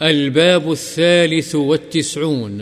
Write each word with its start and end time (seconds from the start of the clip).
الباب 0.00 0.70
الثالث 0.70 1.54
والتسعون. 1.54 2.60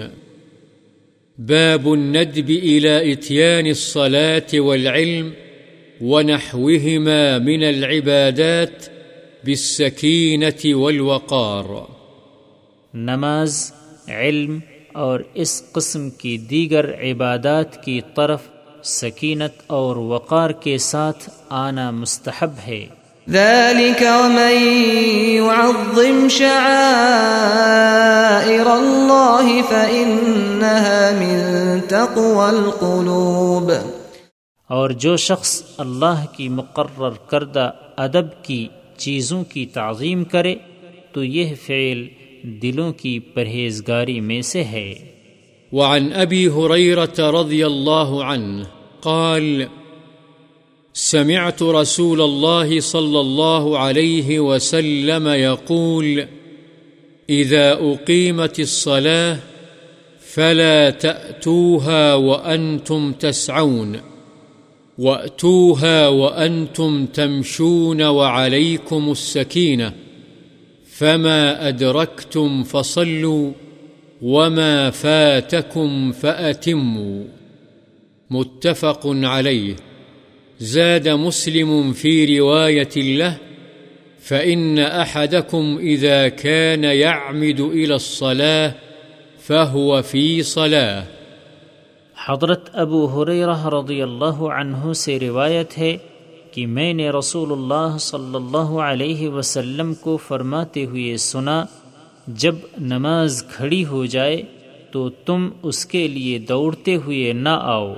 باب 1.39 1.89
الندب 1.89 2.49
إلى 2.49 3.15
إتيان 3.15 3.67
الصلاة 3.67 4.61
والعلم 4.61 5.31
ونحوهما 6.01 7.39
من 7.39 7.65
العبادات 7.65 8.89
بالسكينة 9.45 10.81
والوقار. 10.81 11.65
نماز، 12.95 13.73
علم 14.09 14.59
اور 14.93 15.21
اس 15.35 15.63
قسم 15.73 16.11
کی 16.11 16.39
دیگر 16.39 16.95
عبادات 16.95 17.85
کی 17.85 18.01
طرف 18.15 18.41
سکینت 18.85 19.63
اور 19.67 19.97
وقار 19.97 20.51
کے 20.51 20.79
ساتھ 20.79 21.31
آنا 21.49 21.91
مستحب 21.91 22.51
ہے۔ 22.67 22.87
ذلك 23.31 24.03
ومن 24.03 24.57
يعظم 25.35 26.29
شعائر 26.29 26.67
الله 28.67 29.61
فإنها 29.71 31.11
من 31.15 31.81
تقوى 31.89 32.49
القلوب۔ 32.49 33.73
اور 34.69 34.91
جو 34.91 35.17
شخص 35.17 35.63
اللہ 35.79 36.25
کی 36.37 36.49
مقرر 36.49 37.11
کردہ 37.11 37.71
ادب 37.97 38.45
کی 38.45 38.69
چیزوں 38.97 39.45
کی 39.45 39.67
تعظیم 39.67 40.25
کرے 40.25 40.55
تو 41.13 41.25
یہ 41.25 41.55
فعل 41.67 42.05
دلوں 42.43 42.93
کی 42.93 43.19
پرہیزگاری 43.19 44.21
میں 44.21 44.43
سے 44.43 44.65
ہے۔ 44.65 44.95
وعن 45.73 46.09
أبي 46.23 46.49
هريرة 46.49 47.41
رضي 47.41 47.63
الله 47.63 48.23
عنه 48.25 48.63
قال 49.01 49.63
سمعت 50.95 51.63
رسول 51.63 52.21
الله 52.21 52.81
صلى 52.81 53.21
الله 53.21 53.79
عليه 53.79 54.41
وسلم 54.41 55.29
يقول 55.29 56.27
إذا 57.31 57.73
أقيمت 57.73 58.61
الصلاة 58.61 59.39
فلا 60.21 60.91
تأتوها 60.91 62.15
وأنتم 62.15 63.13
تسعون، 63.13 64.01
وأتوها 64.99 66.09
وأنتم 66.09 67.07
تمشون 67.07 68.03
وعليكم 68.03 69.11
السكينة، 69.11 69.93
فما 70.87 71.69
أدركتم 71.69 72.63
فصلوا، 72.63 73.53
وما 74.23 74.91
فاتكم 74.91 76.13
فأتموا. 76.13 77.25
متفق 78.31 79.01
عليه 79.07 79.77
زاد 80.63 81.07
مسلم 81.07 81.93
في 81.93 82.39
رواية 82.39 83.19
له، 83.19 83.33
فإن 84.29 84.79
أحدكم 84.79 85.79
إذا 85.81 86.29
كان 86.29 86.85
يعمد 86.85 87.61
إلى 87.61 87.95
الصلاة 87.95 88.71
فهو 89.49 90.03
في 90.03 90.43
صلاة. 90.43 91.03
حضرت 92.27 92.71
ابو 92.73 93.07
حریرہ 93.07 93.67
رضی 93.67 94.03
اللہ 94.03 94.43
عنہ 94.43 94.93
سے 94.93 95.19
روایت 95.21 95.79
ہے 95.79 95.97
کہ 96.51 96.67
میں 96.67 96.93
نے 96.93 97.11
رسول 97.11 97.53
اللہ 97.53 97.97
صلی 97.99 98.35
اللہ 98.35 98.81
علیہ 98.81 99.29
وسلم 99.29 99.95
کو 99.95 100.17
فرماتے 100.17 100.85
ہوئے 100.85 101.17
سنا، 101.17 101.65
جب 102.27 102.55
نماز 102.79 103.45
کھڑی 103.51 103.85
ہو 103.85 104.07
جائے 104.07 104.43
تو 104.91 105.09
تم 105.09 105.49
اس 105.63 105.87
کے 105.87 106.09
لیے 106.09 106.39
دوڑتے 106.39 106.97
ہوئے 106.97 107.33
نہ 107.33 107.59
آؤ۔ 107.63 107.95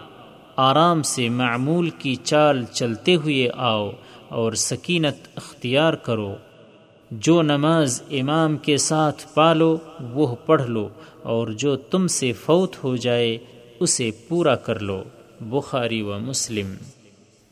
آرام 0.57 1.03
سے 1.03 1.29
معمول 1.29 1.91
کی 1.91 2.15
چال 2.15 2.65
چلتے 2.65 3.15
ہوئے 3.15 3.49
آؤ 3.55 3.91
اور 4.29 4.53
سکینت 4.53 5.29
اختیار 5.37 5.93
کرو۔ 5.93 6.35
جو 7.11 7.43
نماز 7.43 8.03
امام 8.11 8.57
کے 8.57 8.77
ساتھ 8.77 9.35
پالو، 9.35 9.77
وہ 10.01 10.37
پڑھ 10.47 10.67
لو 10.67 10.89
اور 11.23 11.49
جو 11.49 11.77
تم 11.77 12.07
سے 12.07 12.33
فوت 12.33 12.85
ہو 12.85 12.97
جائے، 12.97 13.39
اسے 13.81 14.11
پورا 14.29 14.55
کر 14.55 14.81
لو۔ 14.81 15.03
بخاری 15.41 16.03
و 16.03 16.19
مسلم۔ 16.19 16.75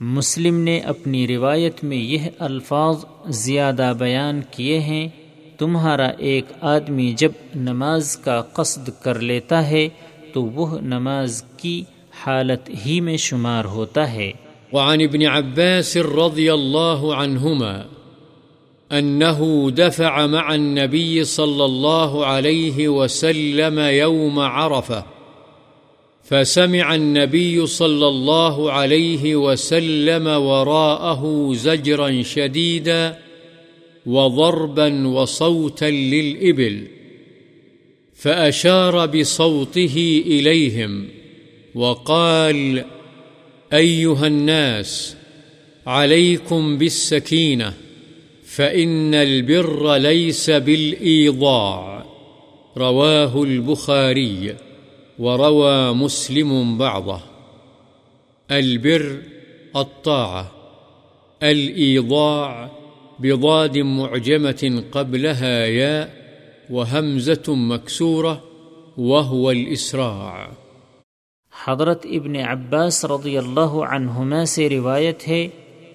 مسلم 0.01 0.59
نے 0.59 0.81
اپنی 0.81 1.29
روایت 1.29 1.85
میں 1.85 1.97
یہ 1.97 2.29
الفاظ 2.39 3.05
زیادہ 3.27 3.93
بیان 3.99 4.41
کیے 4.51 4.81
ہیں، 4.81 5.09
تمہارا 5.59 6.07
ایک 6.07 6.45
آدمی 6.61 7.13
جب 7.17 7.33
نماز 7.55 8.17
کا 8.17 8.43
قصد 8.43 8.91
کر 9.03 9.19
لیتا 9.19 9.71
ہے، 9.71 9.89
تو 10.33 10.45
وہ 10.45 10.79
نماز 10.79 11.45
کی 11.57 11.85
حالت 12.15 12.71
ہی 12.87 13.01
میں 13.01 13.17
شمار 13.17 13.65
ہوتا 13.65 14.13
ہے۔ 14.13 14.33
وعن 14.73 15.01
ابن 15.01 15.23
عباس 15.23 15.97
رضي 15.97 16.53
الله 16.53 17.15
عنهما 17.15 17.85
أنه 18.93 19.71
دفع 19.71 20.27
مع 20.27 20.55
النبي 20.55 21.25
صلى 21.25 21.65
الله 21.65 22.27
عليه 22.27 22.89
وسلم 22.89 23.79
يوم 23.79 24.39
عرفة 24.39 25.03
فسمع 26.25 26.95
النبي 26.95 27.67
صلى 27.67 28.09
الله 28.09 28.73
عليه 28.73 29.37
وسلم 29.37 30.27
وراءه 30.27 31.53
زجرا 31.55 32.23
شديدا 32.23 33.19
وضربا 34.07 35.07
وصوتا 35.07 35.91
للإبل 35.91 36.87
فأشار 38.15 39.07
بصوته 39.07 40.23
إليهم 40.27 41.22
وقال، 41.75 42.85
أيها 43.73 44.27
الناس، 44.27 45.17
عليكم 45.87 46.79
بالسكينة، 46.79 47.75
فإن 48.45 49.15
البر 49.15 49.95
ليس 49.95 50.51
بالإيضاع. 50.51 52.07
رواه 52.77 53.43
البخاري 53.43 54.57
وروى 55.19 55.93
مسلم 55.93 56.79
بعضه. 56.79 57.21
البر 58.51 59.23
الطاعة، 59.77 60.53
الإيضاع 61.43 62.71
بضاد 63.19 63.79
معجمة 63.79 64.85
قبلها 64.93 65.67
ياء 65.67 66.15
وهمزة 66.71 67.55
مكسورة 67.55 68.43
وهو 68.97 69.51
الإسراع. 69.51 70.53
حضرت 71.67 72.07
ابن 72.11 72.37
عباس 72.37 73.05
رضی 73.05 73.39
اللہ 73.39 73.75
عنہما 73.91 74.45
سے 74.45 74.69
روایت 74.69 75.29
ہے 75.29 75.49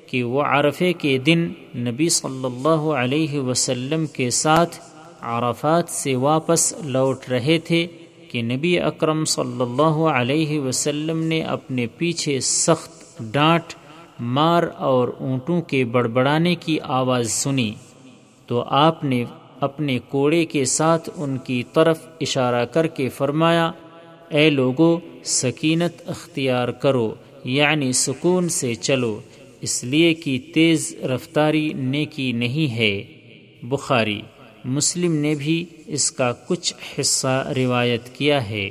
کہ 0.06 0.24
وہ 0.24 0.42
عرفے 0.42 0.94
کے 0.94 1.18
دن 1.18 1.48
نبی 1.76 2.10
صلی 2.10 2.46
اللہ 2.46 2.86
علیہ 2.96 3.40
وسلم 3.40 4.06
کے 4.06 4.30
ساتھ 4.30 4.80
عرفات 5.22 5.90
سے 5.90 6.16
واپس 6.16 6.74
لوٹ 6.86 7.30
رہے 7.30 7.58
تھے 7.60 7.88
کہ 8.32 8.42
نبی 8.42 8.80
اکرم 8.80 9.26
صلی 9.26 9.62
اللہ 9.62 9.98
علیہ 10.12 10.60
وسلم 10.60 11.24
نے 11.24 11.42
اپنے 11.42 11.88
پیچھے 11.88 12.40
سخت 12.40 13.22
ڈانٹ 13.34 13.74
مار 14.20 14.64
اور 14.78 15.08
اونٹوں 15.20 15.62
کے 15.62 15.86
بڑبڑانے 15.86 16.56
کی 16.56 16.80
آواز 16.84 17.32
سنی۔ 17.32 17.74
تو 18.48 18.64
آپ 18.68 19.04
نے 19.04 19.24
اپنے 19.60 20.00
کوڑے 20.10 20.46
کے 20.46 20.66
ساتھ 20.66 21.10
ان 21.16 21.38
کی 21.38 21.64
طرف 21.74 22.08
اشارہ 22.22 22.66
کر 22.66 22.88
کے 22.88 23.10
فرمایا، 23.10 23.72
اے 24.30 24.50
لوگو 24.50 25.00
سکینت 25.28 26.10
اختیار 26.10 26.68
کرو 26.68 27.16
یعنی 27.44 27.92
سکون 27.92 28.50
سے 28.50 28.76
چلو، 28.76 29.20
اس 29.62 29.84
لیے 29.84 30.14
کہ 30.14 30.40
تیز 30.54 30.96
رفتاری 31.04 31.74
نیکی 31.74 32.32
نہیں 32.32 32.76
ہے۔ 32.76 33.04
بخاری، 33.64 34.22
مسلم 34.66 35.16
نے 35.16 35.36
بھی 35.36 35.66
اس 35.88 36.12
کا 36.12 36.32
کچھ 36.32 36.74
حصہ 37.00 37.54
روایت 37.58 38.10
کیا 38.10 38.50
ہے۔ 38.50 38.70